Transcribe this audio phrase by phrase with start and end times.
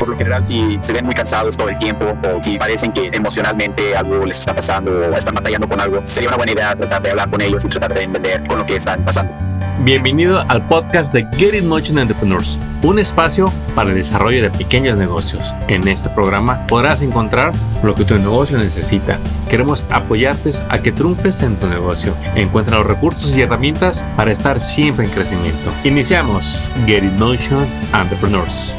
[0.00, 3.10] por lo general, si se ven muy cansados todo el tiempo o si parecen que
[3.12, 7.02] emocionalmente algo les está pasando o están batallando con algo, sería una buena idea tratar
[7.02, 9.32] de hablar con ellos y tratar de entender con lo que están pasando.
[9.80, 14.96] Bienvenido al podcast de Get It Motion Entrepreneurs, un espacio para el desarrollo de pequeños
[14.96, 15.54] negocios.
[15.68, 19.18] En este programa podrás encontrar lo que tu negocio necesita.
[19.50, 22.14] Queremos apoyarte a que triunfes en tu negocio.
[22.34, 25.70] Encuentra los recursos y herramientas para estar siempre en crecimiento.
[25.84, 28.74] Iniciamos Get It Motion Entrepreneurs.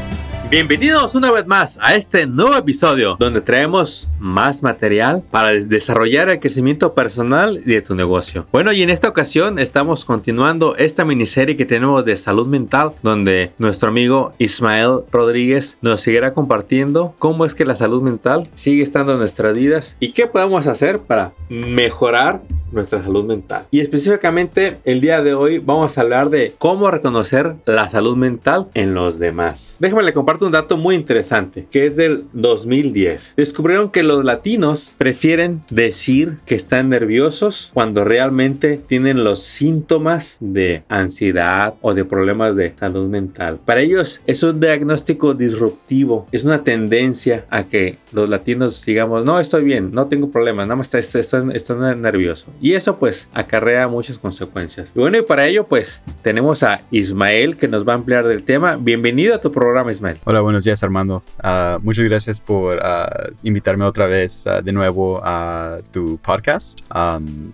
[0.52, 6.40] Bienvenidos una vez más a este nuevo episodio donde traemos más material para desarrollar el
[6.40, 8.44] crecimiento personal de tu negocio.
[8.52, 13.52] Bueno, y en esta ocasión estamos continuando esta miniserie que tenemos de salud mental donde
[13.56, 19.12] nuestro amigo Ismael Rodríguez nos seguirá compartiendo cómo es que la salud mental sigue estando
[19.12, 23.66] en nuestras vidas y qué podemos hacer para mejorar nuestra salud mental.
[23.70, 28.68] Y específicamente el día de hoy vamos a hablar de cómo reconocer la salud mental
[28.74, 29.76] en los demás.
[29.78, 33.34] Déjame le comparto un dato muy interesante que es del 2010.
[33.36, 40.82] Descubrieron que los latinos prefieren decir que están nerviosos cuando realmente tienen los síntomas de
[40.88, 43.58] ansiedad o de problemas de salud mental.
[43.64, 49.40] Para ellos es un diagnóstico disruptivo, es una tendencia a que los latinos digamos, no
[49.40, 52.46] estoy bien, no tengo problemas, nada más estoy, estoy, estoy nervioso.
[52.60, 54.92] Y eso pues acarrea muchas consecuencias.
[54.94, 58.42] Y bueno, y para ello pues tenemos a Ismael que nos va a ampliar del
[58.42, 58.76] tema.
[58.76, 60.18] Bienvenido a tu programa Ismael.
[60.24, 61.22] Hola, buenos días Armando.
[61.42, 66.80] Uh, muchas gracias por uh, invitarme otra vez uh, de nuevo a tu podcast.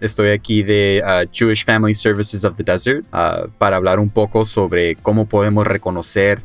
[0.01, 3.05] Estoy aquí de Jewish Family Services of the Desert
[3.59, 6.43] para hablar un poco sobre cómo podemos reconocer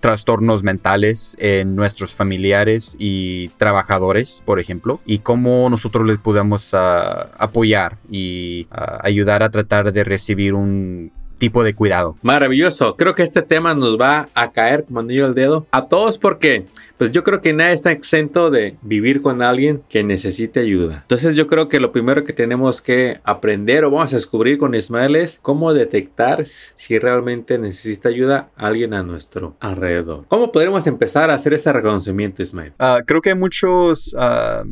[0.00, 7.98] trastornos mentales en nuestros familiares y trabajadores, por ejemplo, y cómo nosotros les podemos apoyar
[8.10, 11.12] y ayudar a tratar de recibir un
[11.42, 12.16] tipo de cuidado.
[12.22, 12.94] Maravilloso.
[12.96, 16.66] Creo que este tema nos va a caer como anillo al dedo a todos porque
[16.98, 20.98] pues yo creo que nadie está exento de vivir con alguien que necesite ayuda.
[21.02, 24.76] Entonces yo creo que lo primero que tenemos que aprender o vamos a descubrir con
[24.76, 30.26] Ismael es cómo detectar si realmente necesita ayuda alguien a nuestro alrededor.
[30.28, 32.72] ¿Cómo podemos empezar a hacer ese reconocimiento, Ismael?
[32.78, 34.14] Ah, creo que hay muchos...
[34.16, 34.62] Ah,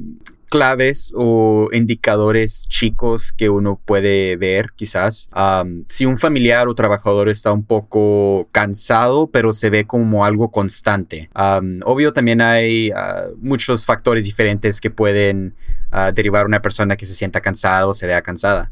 [0.51, 5.31] claves o indicadores chicos que uno puede ver quizás.
[5.89, 11.31] si un familiar o trabajador está un poco cansado, pero se ve como algo constante.
[11.85, 15.55] obvio también hay ah, muchos factores diferentes que pueden
[15.93, 18.71] ah, derivar una persona que se sienta cansada o se vea cansada.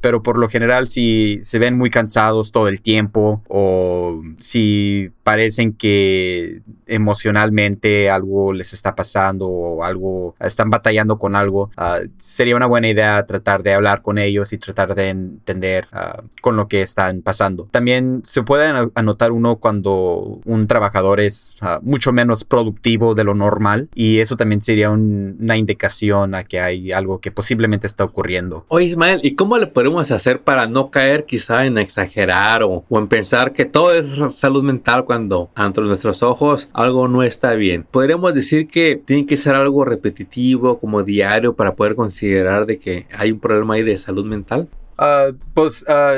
[0.00, 5.72] pero por lo general si se ven muy cansados todo el tiempo o si parecen
[5.72, 10.85] que emocionalmente algo les está pasando o algo están batallando
[11.18, 15.10] con algo, ah, sería una buena idea tratar de hablar con ellos y tratar de
[15.10, 17.68] entender ah, con lo que están pasando.
[17.70, 23.34] También se puede anotar uno cuando un trabajador es ah, mucho menos productivo de lo
[23.34, 28.64] normal y eso también sería una indicación a que hay algo que posiblemente está ocurriendo.
[28.68, 32.98] Oye Ismael, ¿y cómo le podemos hacer para no caer quizá en exagerar o, o
[32.98, 37.86] en pensar que todo es salud mental cuando ante nuestros ojos algo no está bien.
[37.90, 43.06] Podríamos decir que tiene que ser algo repetitivo, como diario, para poder considerar de que
[43.16, 44.68] hay un problema ahí de salud mental.
[44.98, 46.12] Ah, pues ah,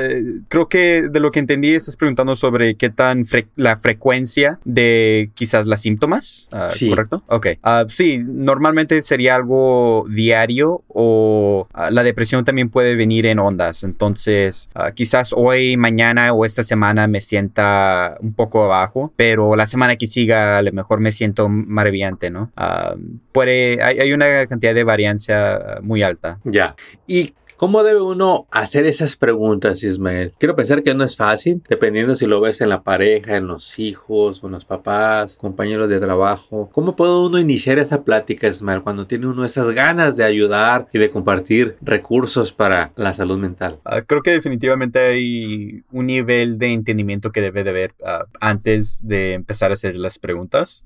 [0.49, 3.25] creo que de lo que entendí estás preguntando sobre qué tan
[3.57, 6.89] la frecuencia de quizás las síntomas, uh, sí.
[6.89, 7.23] ¿correcto?
[7.29, 7.49] Ok.
[7.89, 13.85] sí, normalmente sería algo diario o la depresión también puede venir en ondas.
[13.85, 19.97] Entonces, quizás hoy, mañana o esta semana me sienta un poco abajo, pero la semana
[19.97, 22.51] que siga a lo mejor me siento maravillante, ¿no?
[23.33, 26.39] puede, hay, hay, una cantidad de variancia muy alta.
[26.45, 26.75] Ya.
[27.07, 30.33] ¿Y ¿Cómo debe uno hacer esas preguntas, Ismael?
[30.39, 33.81] Quiero pensar que no es fácil, dependiendo si lo ves en la pareja, en los
[33.81, 36.71] hijos, en los papás, compañeros de trabajo.
[36.73, 41.01] ¿Cómo puede uno iniciar esa plática, Ismael, cuando tiene uno esas ganas de ayudar y
[41.01, 43.81] de compartir recursos para la salud mental?
[43.85, 49.01] Ah, creo que definitivamente hay un nivel de entendimiento que debe de haber ah, antes
[49.03, 50.85] de empezar a hacer las preguntas.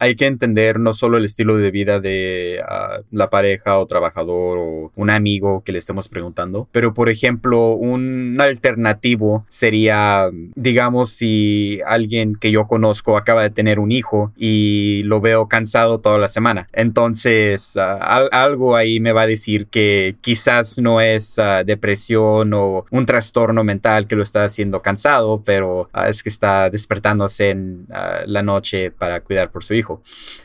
[0.00, 4.58] hay que entender no solo el estilo de vida de ah, la pareja o trabajador
[4.58, 6.68] o un amigo que les estemos preguntando.
[6.72, 13.78] Pero, por ejemplo, un alternativo sería, digamos, si alguien que yo conozco acaba de tener
[13.78, 16.68] un hijo y lo veo cansado toda la semana.
[16.72, 22.86] Entonces, ah, algo ahí me va a decir que quizás no es ah, depresión o
[22.90, 27.86] un trastorno mental que lo está haciendo cansado, pero ah, es que está despertándose en
[28.26, 30.02] la noche para cuidar por su hijo.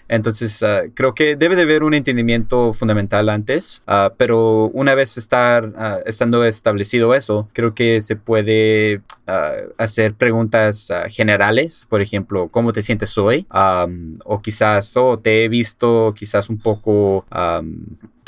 [0.07, 0.63] Entonces,
[0.94, 3.81] creo que debe de haber un entendimiento fundamental antes,
[4.18, 10.90] pero una vez estar, ah, estando establecido eso, creo que se puede ah, hacer preguntas
[10.90, 13.46] ah, generales, por ejemplo, ¿cómo te sientes hoy?
[13.50, 17.26] Am, o quizás, oh, te he visto quizás un poco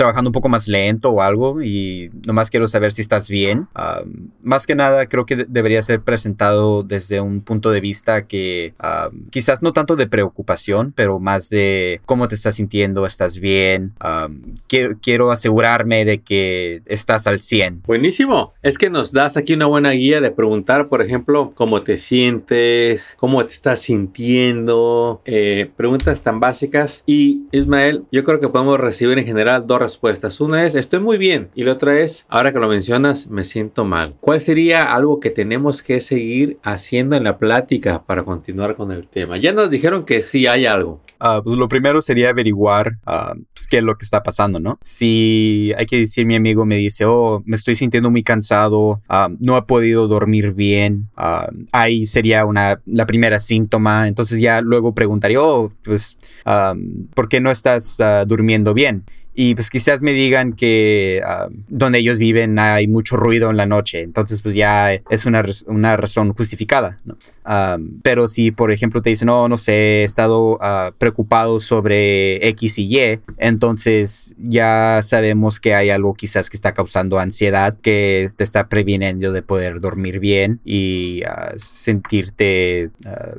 [0.02, 3.68] trabajando un poco más lento o algo y nomás quiero saber si estás bien.
[3.76, 8.26] Am, más que nada, creo que de- debería ser presentado desde un punto de vista
[8.26, 13.38] que am, quizás no tanto de preocupación, pero más de cómo te estás sintiendo, estás
[13.38, 13.94] bien.
[14.00, 17.84] Am, quiero, quiero asegurarme de que estás al 100.
[17.86, 18.54] Buenísimo.
[18.64, 23.16] Es que nos das aquí una buena guía de preguntar, por ejemplo, cómo te sientes,
[23.20, 27.04] cómo te estás sintiendo, eh, preguntas tan básicas.
[27.06, 29.91] Y Ismael, yo creo que podemos recibir en general dos respuestas.
[30.40, 31.50] Una es, estoy muy bien.
[31.56, 34.16] Y la otra es, ahora que lo mencionas, me siento mal.
[34.20, 39.08] ¿Cuál sería algo que tenemos que seguir haciendo en la plática para continuar con el
[39.08, 39.38] tema?
[39.38, 41.02] Ya nos dijeron que sí hay algo.
[41.24, 44.80] Ah, pues lo primero sería averiguar ah, pues, qué es lo que está pasando, ¿no?
[44.82, 49.30] Si hay que decir, mi amigo me dice, oh, me estoy sintiendo muy cansado, ah,
[49.40, 54.08] no he podido dormir bien, ah, ahí sería una, la primera síntoma.
[54.08, 56.74] Entonces ya luego preguntaría, oh, pues, ah,
[57.14, 59.04] ¿por qué no estás durmiendo bien?
[59.34, 63.66] Y pues quizás me digan que ah, donde ellos viven hay mucho ruido en la
[63.66, 64.02] noche.
[64.02, 67.00] Entonces pues ya es una, una razón justificada.
[67.06, 67.18] ¿no?
[67.46, 72.46] Ah, pero si por ejemplo te dicen, no, no sé, he estado ah, preocupado sobre
[72.50, 78.28] X y Y, entonces ya sabemos que hay algo quizás que está causando ansiedad, que
[78.36, 81.24] te está previniendo de poder dormir bien y
[81.56, 82.92] sentirte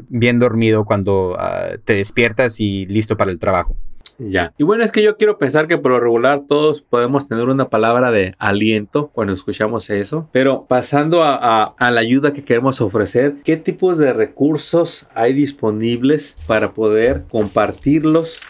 [0.08, 1.36] bien dormido cuando
[1.84, 3.76] te despiertas y listo para el trabajo.
[4.19, 4.52] Ya.
[4.58, 7.69] Y bueno, es que yo quiero pensar que por lo regular todos podemos tener una
[7.69, 10.28] palabra de aliento cuando escuchamos eso.
[10.32, 16.37] Pero pasando a, a- la ayuda que queremos ofrecer, ¿qué tipos de recursos hay disponibles
[16.46, 18.40] para poder compartirlos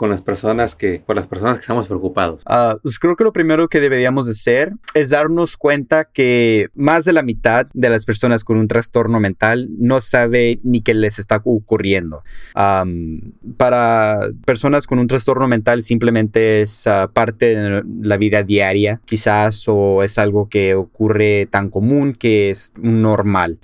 [0.00, 2.42] con las personas que, con las personas que estamos preocupados?
[2.46, 7.04] Ah, pues creo que lo primero que deberíamos de hacer es darnos cuenta que más
[7.04, 11.18] de la mitad de las personas con un trastorno mental no sabe ni qué les
[11.18, 12.22] está ocurriendo.
[12.54, 19.64] Para personas con un trastorno mental simplemente es ah, parte de la vida diaria, quizás,
[19.66, 23.58] o es algo que ocurre tan común que es normal.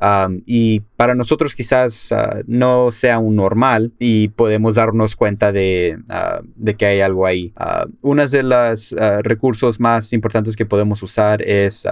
[0.00, 5.98] Um, y para nosotros quizás uh, no sea un normal y podemos darnos cuenta de,
[6.08, 7.52] uh, de que hay algo ahí.
[7.60, 11.86] Uh, uno de los recursos más importantes que podemos usar es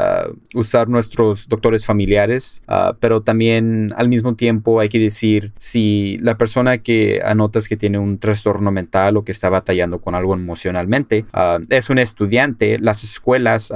[0.55, 2.63] usar nuestros doctores familiares,
[3.01, 7.99] pero también al mismo tiempo hay que decir si la persona que anotas que tiene
[7.99, 11.27] un trastorno mental o que está batallando con algo emocionalmente
[11.69, 13.71] es un estudiante, las escuelas,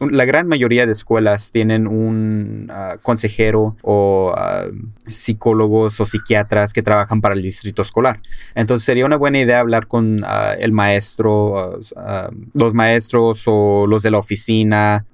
[0.00, 2.72] la gran mayoría de escuelas tienen un
[3.02, 8.20] consejero o uh, psicólogos o psiquiatras que trabajan para el distrito escolar.
[8.54, 10.26] Entonces sería una buena idea hablar con uh,
[10.58, 15.06] el maestro, uh, los maestros o los de la oficina,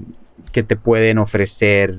[0.52, 1.98] que te pueden ofrecer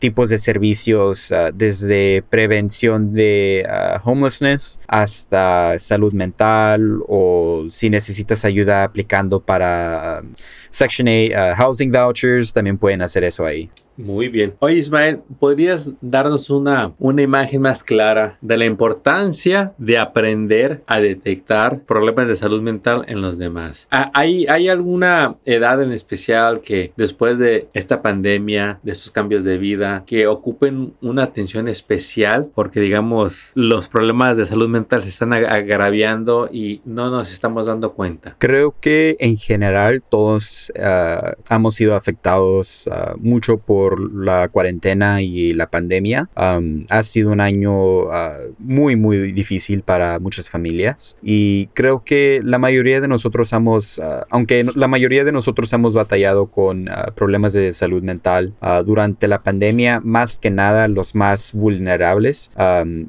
[0.00, 3.64] tipos de servicios desde prevención de
[4.02, 10.24] homelessness hasta salud mental o si necesitas ayuda aplicando para
[10.72, 13.70] Section 8 housing vouchers, también pueden hacer eso ahí.
[13.96, 14.54] Muy bien.
[14.60, 21.00] Oye, Ismael, ¿podrías darnos una, una imagen más clara de la importancia de aprender a
[21.00, 23.88] detectar problemas de salud mental en los demás?
[23.90, 29.58] ¿Hay, ¿Hay alguna edad en especial que después de esta pandemia, de estos cambios de
[29.58, 32.50] vida, que ocupen una atención especial?
[32.54, 37.92] Porque, digamos, los problemas de salud mental se están agraviando y no nos estamos dando
[37.92, 38.36] cuenta.
[38.38, 45.54] Creo que en general todos ah, hemos sido afectados ah, mucho por la cuarentena y
[45.54, 46.28] la pandemia.
[46.34, 52.58] ha sido un año ah, muy, muy difícil para muchas familias y creo que la
[52.58, 54.00] mayoría de nosotros hemos,
[54.30, 58.54] aunque la mayoría de nosotros hemos batallado con problemas de salud mental
[58.84, 62.50] durante la pandemia, más que nada los más vulnerables,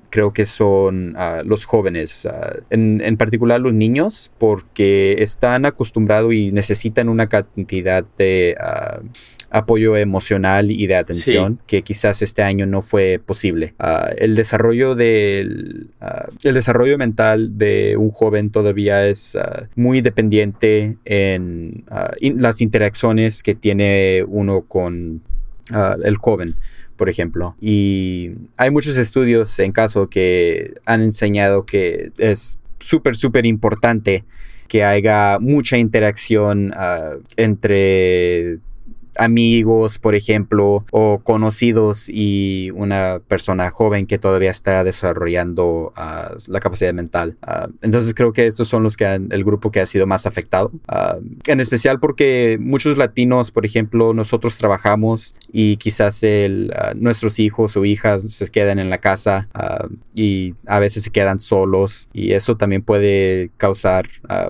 [0.10, 2.27] creo que son los jóvenes,
[2.69, 9.01] en, en particular los niños, porque están acostumbrados y necesitan una cantidad de ah,
[9.50, 13.73] apoyo emocional y de atención que quizás este año no fue posible.
[13.79, 19.38] Ah, el desarrollo del ah, el desarrollo mental de un joven todavía es
[19.75, 21.85] muy dependiente en
[22.19, 25.21] las interacciones que tiene uno con
[26.03, 26.55] el joven
[26.95, 27.55] por ejemplo.
[27.59, 34.23] Y hay muchos estudios en caso que han enseñado que es súper, súper importante
[34.67, 38.60] que haya mucha interacción ah, entre
[39.17, 46.60] amigos, por ejemplo, o conocidos y una persona joven que todavía está desarrollando uh, la
[46.60, 47.38] capacidad mental.
[47.46, 50.25] Uh, entonces creo que estos son los que han, el grupo que ha sido más
[50.25, 50.72] afectado.
[50.88, 57.77] Uh, en especial porque muchos latinos, por ejemplo, nosotros trabajamos y quizás el, nuestros hijos
[57.77, 59.48] o hijas se quedan en la casa
[60.13, 64.10] y a veces se quedan solos y eso también puede causar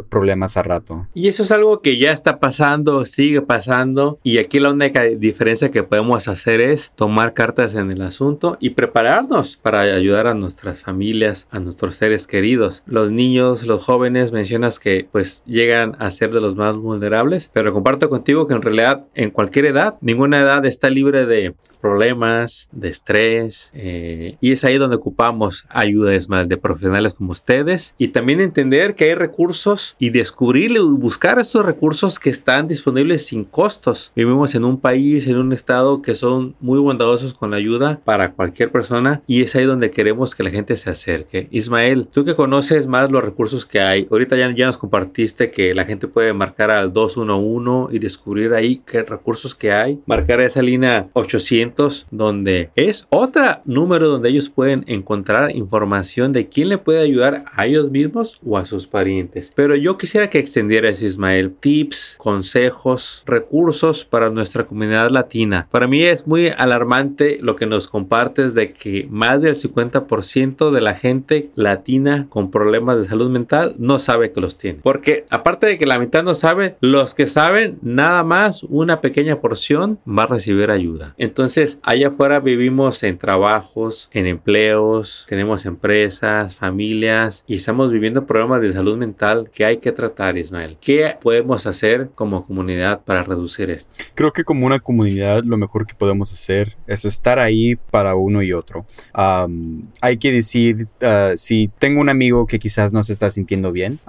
[0.10, 1.08] problemas a rato.
[1.14, 5.02] Y eso es algo que ya está pasando, sigue pasando y aquí aquí la única
[5.06, 10.36] diferencia que podemos hacer es tomar cartas en el asunto y prepararnos para ayudar a
[10.36, 12.84] nuestras familias, a nuestros seres queridos.
[12.86, 17.74] Los niños, los jóvenes, mencionas que pues llegan a ser de los más vulnerables, pero
[17.74, 22.90] comparto contigo que en realidad en cualquier edad, ninguna edad está libre de problemas, de
[22.90, 28.94] estrés, eh, y es ahí donde ocupamos ayuda de profesionales como ustedes y también entender
[28.94, 34.12] que hay recursos y descubrir y buscar esos recursos que están disponibles sin costos.
[34.16, 38.34] Vivimos en un país, en un estado que son muy bondadosos con la ayuda para
[38.34, 41.48] cualquier persona y es ahí donde queremos que la gente se acerque.
[41.52, 45.74] Ismael, tú que conoces más los recursos que hay, ahorita ya, ya nos compartiste que
[45.74, 50.62] la gente puede marcar al 211 y descubrir ahí qué recursos que hay, marcar esa
[50.62, 57.00] línea 800 donde es otra número donde ellos pueden encontrar información de quién le puede
[57.00, 59.52] ayudar a ellos mismos o a sus parientes.
[59.56, 65.68] Pero yo quisiera que extendieras, Ismael, tips, consejos, recursos para nuestra comunidad latina.
[65.72, 70.82] Para mí es muy alarmante lo que nos compartes de que más del 50% de
[70.82, 74.80] la gente latina con problemas de salud mental no sabe que los tiene.
[74.84, 79.40] Porque aparte de que la mitad no sabe, los que saben nada más una pequeña
[79.40, 81.14] porción va a recibir ayuda.
[81.18, 88.62] Entonces, allá afuera vivimos en trabajos, en empleos, tenemos empresas, familias y estamos viviendo problemas
[88.62, 90.78] de salud mental que hay que tratar, Ismael.
[90.80, 93.94] ¿Qué podemos hacer como comunidad para reducir esto?
[94.24, 98.42] Creo que como una comunidad lo mejor que podemos hacer es estar ahí para uno
[98.42, 98.86] y otro.
[99.14, 104.00] hay que decir, ah, si tengo un amigo que quizás no se está sintiendo bien,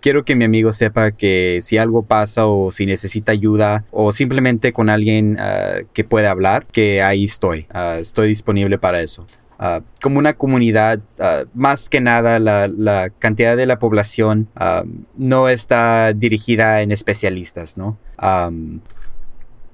[0.00, 4.72] quiero que mi amigo sepa que si algo pasa o si necesita ayuda o simplemente
[4.72, 7.66] con alguien uh, que pueda hablar, que ahí estoy.
[7.70, 9.26] Ah, estoy disponible para eso.
[10.00, 11.00] como una comunidad,
[11.54, 14.48] más que nada la, la, cantidad de la población
[15.16, 17.98] no está dirigida en especialistas, ¿no?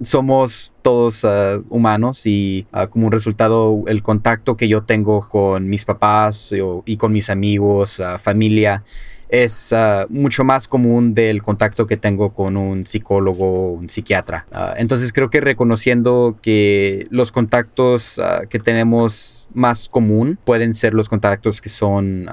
[0.00, 5.68] Somos todos ah, humanos y ah, como un resultado el contacto que yo tengo con
[5.68, 6.52] mis papás
[6.84, 8.82] y con mis amigos, ah, familia,
[9.28, 14.46] es ah, mucho más común del contacto que tengo con un psicólogo, un psiquiatra.
[14.52, 20.94] Ah, entonces creo que reconociendo que los contactos ah, que tenemos más común pueden ser
[20.94, 22.28] los contactos que son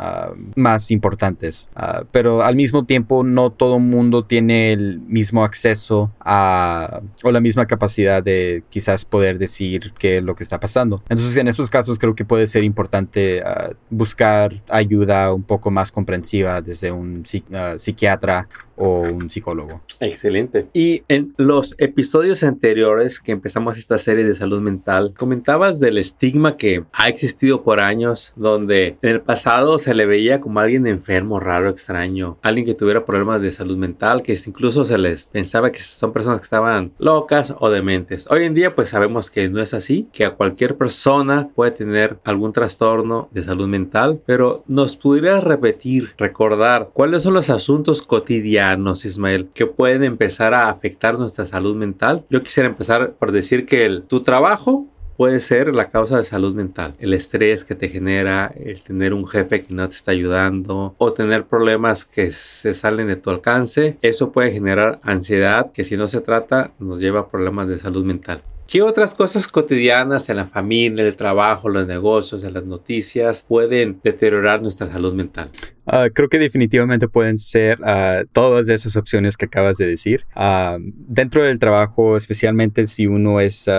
[0.55, 1.69] más importantes.
[2.11, 7.65] pero al mismo tiempo no todo mundo tiene el mismo acceso a, o la misma
[7.65, 11.03] capacidad de quizás poder decir qué es lo que está pasando.
[11.09, 13.43] Entonces en estos casos creo que puede ser importante
[13.89, 19.81] buscar ayuda un poco más comprensiva desde un uh, psiquiatra o un psicólogo.
[19.99, 20.67] Excelente.
[20.73, 26.57] Y en los episodios anteriores que empezamos esta serie de salud mental, comentabas del estigma
[26.57, 31.39] que ha existido por años, donde en el pasado se le veía como alguien enfermo,
[31.39, 35.79] raro, extraño, alguien que tuviera problemas de salud mental, que incluso se les pensaba que
[35.79, 38.27] son personas que estaban locas o dementes.
[38.29, 42.17] Hoy en día pues sabemos que no es así, que a cualquier persona puede tener
[42.23, 48.62] algún trastorno de salud mental, pero nos pudieras repetir, recordar cuáles son los asuntos cotidianos
[49.05, 52.25] Ismael, que pueden empezar a afectar nuestra salud mental.
[52.29, 56.55] Yo quisiera empezar por decir que el, tu trabajo puede ser la causa de salud
[56.55, 56.95] mental.
[56.99, 61.13] El estrés que te genera, el tener un jefe que no te está ayudando o
[61.13, 66.07] tener problemas que se salen de tu alcance, eso puede generar ansiedad que si no
[66.07, 68.41] se trata nos lleva a problemas de salud mental.
[68.65, 74.61] ¿Qué otras cosas cotidianas en la familia, el trabajo, los negocios, las noticias pueden deteriorar
[74.61, 75.51] nuestra salud mental?
[75.85, 80.25] Ah, creo que definitivamente pueden ser uh, todas esas opciones que acabas de decir.
[80.35, 83.69] Uh, dentro del trabajo, especialmente si uno es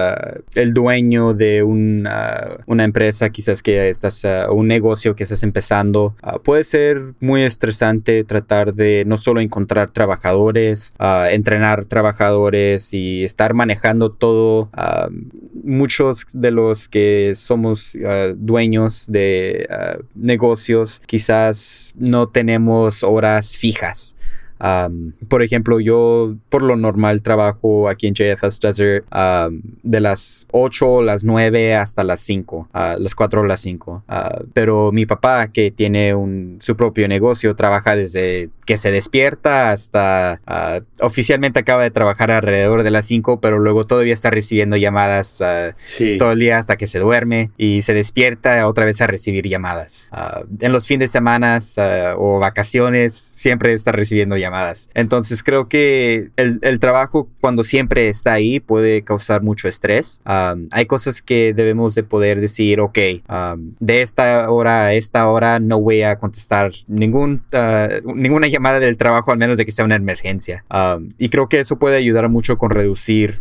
[0.55, 7.15] el dueño de una empresa, quizás que estás, un negocio que estás empezando, puede ser
[7.21, 10.93] muy estresante tratar de no solo encontrar trabajadores,
[11.31, 14.71] entrenar trabajadores y estar manejando todo.
[15.63, 17.97] muchos de los que somos
[18.37, 19.69] dueños de
[20.15, 24.17] negocios, quizás no tenemos horas fijas
[25.29, 29.05] por ejemplo, yo por lo normal trabajo aquí en JFS Desert
[29.83, 34.05] de las 8 las 9 hasta las 5, las 4 o las 5.
[34.09, 39.73] Ah, pero mi papá, que tiene un, su propio negocio, trabaja desde que se despierta
[39.73, 44.77] hasta ah, oficialmente acaba de trabajar alrededor de las 5, pero luego todavía está recibiendo
[44.77, 45.75] llamadas ah,
[46.19, 50.09] todo el día hasta que se duerme y se despierta otra vez a recibir llamadas.
[50.61, 51.59] en los fines de semana
[52.17, 54.44] o vacaciones siempre está recibiendo llamadas
[54.95, 60.21] entonces creo que el, trabajo cuando siempre está ahí puede causar mucho estrés.
[60.25, 62.99] hay cosas que debemos de poder decir, ok,
[63.81, 66.73] de esta hora a esta hora no voy a contestar
[67.53, 70.65] ah, ninguna llamada del trabajo al menos de que sea una emergencia.
[71.19, 73.41] y creo que eso puede ayudar mucho con reducir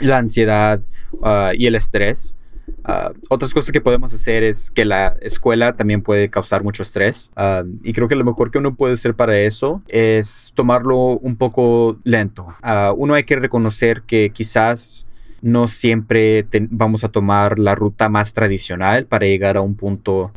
[0.00, 0.80] la ansiedad
[1.22, 2.36] ah, y el estrés.
[2.84, 7.30] Ah, otras cosas que podemos hacer es que la escuela también puede causar mucho estrés
[7.36, 11.36] ah, y creo que lo mejor que uno puede hacer para eso es tomarlo un
[11.36, 12.48] poco lento.
[12.62, 15.06] Uh, uno hay que reconocer que quizás
[15.42, 20.32] no siempre vamos a tomar la ruta más tradicional para llegar a un punto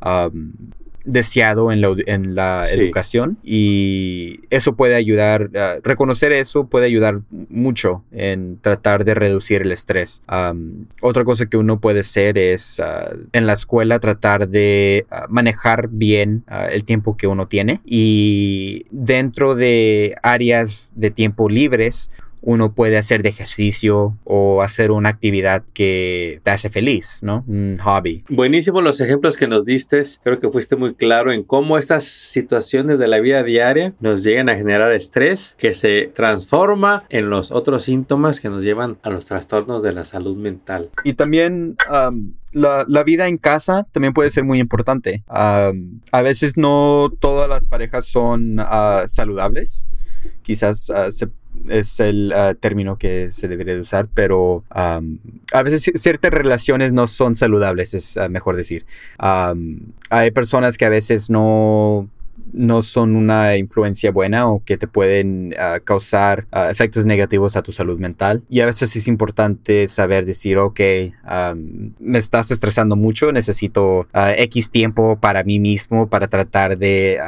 [1.06, 5.50] deseado en la, en la educación y eso puede ayudar,
[5.84, 10.22] reconocer eso puede ayudar mucho en tratar de reducir el estrés.
[11.02, 15.90] otra cosa que uno puede hacer es ah, en la escuela tratar de ah, manejar
[15.90, 22.10] bien ah, el tiempo que uno tiene y dentro de áreas de tiempo libres
[22.42, 27.44] uno puede hacer de ejercicio o hacer una actividad que te hace feliz, ¿no?
[27.48, 28.24] Un hobby.
[28.30, 30.02] Buenísimo los ejemplos que nos diste.
[30.24, 34.50] Creo que fuiste muy claro en cómo estas situaciones de la vida diaria nos llegan
[34.50, 39.26] a generar estrés que se transforma en los otros síntomas que nos llevan a los
[39.26, 40.90] trastornos de la salud mental.
[41.04, 41.78] Y también
[42.52, 45.24] la, vida en casa también puede ser muy importante.
[45.28, 45.72] a
[46.24, 49.88] veces no todas las parejas son ah, saludables.
[50.42, 51.28] Quizás uh, se
[51.70, 57.08] es el ah, término que se debería de usar, pero a veces ciertas relaciones no
[57.08, 58.86] son saludables, es ah, mejor decir.
[60.10, 62.10] hay personas que a veces no
[62.56, 67.72] no son una influencia buena o que te pueden ah, causar efectos negativos a tu
[67.72, 68.44] salud mental.
[68.50, 70.80] Y a veces es importante saber decir, ok,
[72.00, 77.20] me estás estresando mucho, necesito X tiempo para mí mismo para tratar de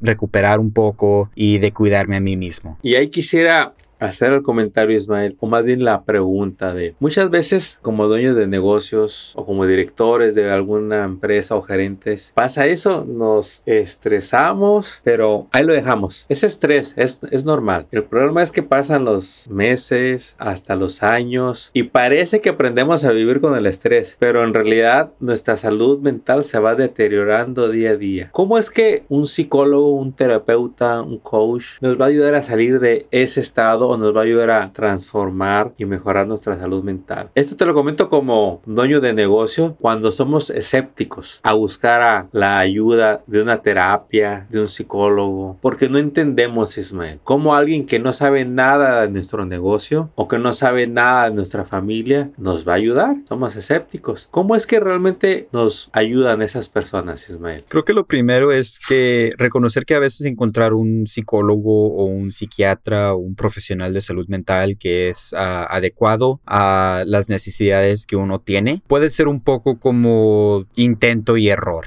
[0.00, 2.78] recuperar un poco y de cuidarme a mí mismo.
[2.82, 7.78] Y ahí quisiera hacer el comentario, Ismael, o más bien la pregunta de muchas veces
[7.82, 13.62] como dueños de negocios o como directores de alguna empresa o gerentes, pasa eso, nos
[13.66, 16.26] estresamos, pero ahí lo dejamos.
[16.28, 17.86] Ese estrés es, es normal.
[17.90, 23.12] El problema es que pasan los meses, hasta los años, y parece que aprendemos a
[23.12, 27.96] vivir con el estrés, pero en realidad nuestra salud mental se va deteriorando día a
[27.96, 28.28] día.
[28.32, 32.80] ¿Cómo es que un psicólogo, un terapeuta, un coach nos va a ayudar a salir
[32.80, 37.30] de ese estado nos va a ayudar a transformar y mejorar nuestra salud mental.
[37.34, 42.58] Esto te lo comento como dueño de negocio cuando somos escépticos a buscar a la
[42.58, 48.12] ayuda de una terapia, de un psicólogo, porque no entendemos, Ismael, cómo alguien que no
[48.12, 52.72] sabe nada de nuestro negocio o que no sabe nada de nuestra familia nos va
[52.72, 53.16] a ayudar.
[53.28, 54.28] Somos escépticos.
[54.30, 57.64] ¿Cómo es que realmente nos ayudan esas personas, Ismael?
[57.68, 62.32] Creo que lo primero es que reconocer que a veces encontrar un psicólogo o un
[62.32, 68.16] psiquiatra o un profesional de salud mental que es ah, adecuado a las necesidades que
[68.16, 68.82] uno tiene.
[68.86, 71.86] Puede ser un poco como intento y error.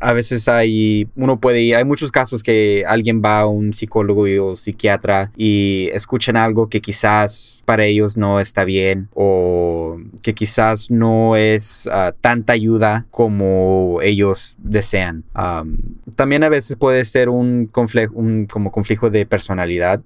[0.00, 4.24] A veces hay, uno puede ir, hay muchos casos que alguien va a un psicólogo
[4.40, 10.90] o psiquiatra y escuchan algo que quizás para ellos no está bien o que quizás
[10.90, 15.24] no es ah, tanta ayuda como ellos desean.
[16.14, 20.02] también a veces puede ser un, conflicto, un como conflicto de personalidad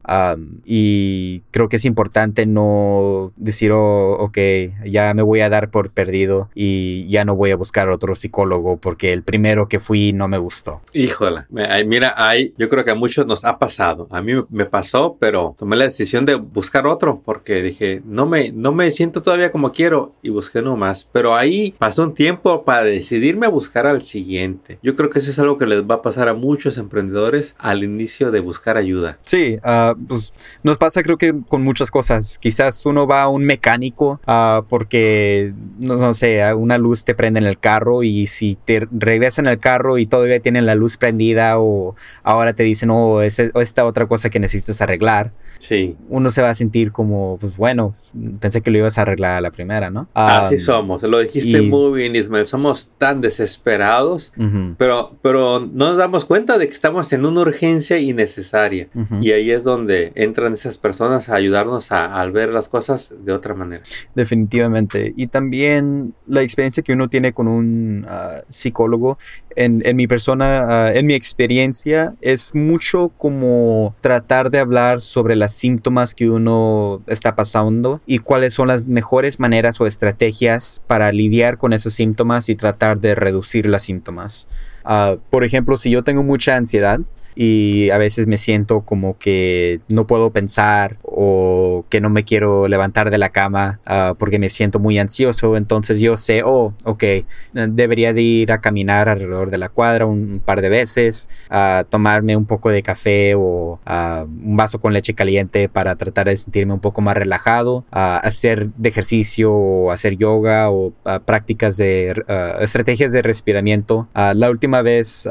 [0.65, 4.39] y creo que es importante no decir, oh, ok,
[4.87, 8.77] ya me voy a dar por perdido y ya no voy a buscar otro psicólogo
[8.77, 10.81] porque el primero que fui no me gustó.
[10.95, 14.09] Híjola, mira, ahí yo creo que a muchos nos ha pasado.
[14.11, 18.53] A mí me pasó, pero tomé la decisión de buscar otro porque dije, no me,
[18.53, 21.09] no me siento todavía como quiero y busqué uno más.
[21.13, 24.79] Pero ahí pasó un tiempo para decidirme a buscar al siguiente.
[24.83, 27.85] Yo creo que eso es algo que les va a pasar a muchos emprendedores al
[27.85, 29.19] inicio de buscar ayuda.
[29.23, 32.39] Sí, uh, pues nos pasa creo que con muchas cosas.
[32.39, 37.41] Quizás uno va a un mecánico uh, porque, no, no, sé, una luz te prende
[37.41, 41.59] en el carro y si te regresan el carro y todavía tienen la luz prendida
[41.59, 45.33] o ahora te dicen, oh, es esta otra cosa que necesitas arreglar.
[45.59, 45.97] Sí.
[46.09, 47.93] Uno se va a sentir como, pues bueno,
[48.41, 50.09] pensé que lo ibas a arreglar a la primera, ¿no?
[50.15, 54.33] Así somos, lo dijiste muy bien, Ismael, somos tan desesperados,
[54.77, 58.89] pero, pero no nos damos cuenta de que estamos en una urgencia innecesaria.
[59.21, 63.53] Y ahí es donde entran esas personas a ayudarnos a, ver las cosas de otra
[63.55, 63.83] manera.
[64.15, 65.13] Definitivamente.
[65.17, 69.19] Y también la experiencia que uno tiene con un ah, psicólogo
[69.57, 75.52] en, mi persona, ah, en mi experiencia, es mucho como tratar de hablar sobre los
[75.55, 81.59] síntomas que uno está pasando y cuáles son las mejores maneras o estrategias para lidiar
[81.59, 84.49] con esos síntomas y tratar de reducir los síntomas.
[84.85, 87.01] Ah, por ejemplo, si yo tengo mucha ansiedad,
[87.35, 92.69] y a veces me siento como que no puedo pensar o que no me quiero
[92.69, 95.57] levantar de la cama ah, porque me siento muy ansioso.
[95.57, 97.05] Entonces yo sé, oh, ok,
[97.53, 102.37] debería de ir a caminar alrededor de la cuadra un, par de veces, a tomarme
[102.37, 106.81] un poco de café o un vaso con leche caliente para tratar de sentirme un
[106.81, 110.93] poco más relajado, hacer de ejercicio o hacer yoga o
[111.25, 112.15] prácticas de
[112.61, 114.09] estrategias de respiramiento.
[114.15, 115.29] la última vez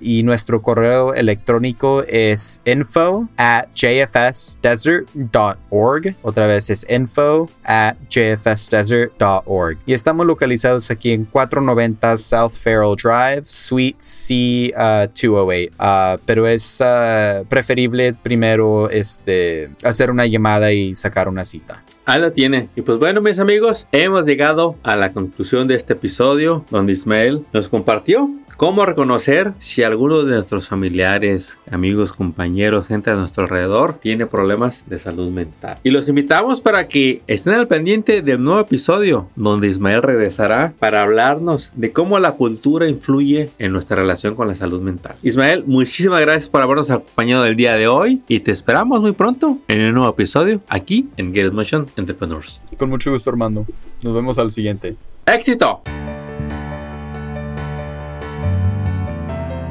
[0.00, 6.16] y nuestro correo electrónico es info at jfsdesert.org.
[6.22, 9.78] Otra vez es info at jfsdesert.org.
[9.86, 15.70] Y estamos localizados aquí en 4 490 South Farrell Drive, Suite C208.
[15.78, 21.82] Uh, uh, pero es uh, preferible primero este, hacer una llamada y sacar una cita.
[22.10, 22.68] Ahí lo tiene.
[22.74, 27.44] Y pues bueno, mis amigos, hemos llegado a la conclusión de este episodio donde Ismael
[27.52, 28.28] nos compartió
[28.60, 34.84] cómo reconocer si alguno de nuestros familiares, amigos, compañeros, gente a nuestro alrededor tiene problemas
[34.86, 35.78] de salud mental.
[35.82, 41.00] Y los invitamos para que estén al pendiente del nuevo episodio donde Ismael regresará para
[41.00, 45.14] hablarnos de cómo la cultura influye en nuestra relación con la salud mental.
[45.22, 49.56] Ismael, muchísimas gracias por habernos acompañado el día de hoy y te esperamos muy pronto
[49.68, 52.60] en un nuevo episodio aquí en Get Motion Entrepreneurs.
[52.78, 53.66] Con mucho gusto, Armando.
[54.02, 54.96] Nos vemos al siguiente.
[55.26, 55.82] ¡Éxito!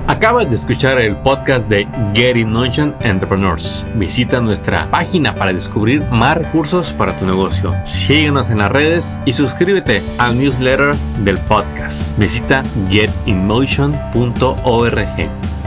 [0.10, 3.86] Acabas de escuchar el podcast de Get In Motion Entrepreneurs.
[3.96, 7.76] Visita nuestra página para descubrir más recursos para tu negocio.
[7.86, 12.18] Síguenos en las redes y suscríbete al newsletter del podcast.
[12.18, 15.59] Visita getinmotion.org.